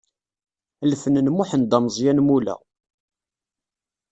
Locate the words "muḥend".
1.31-1.75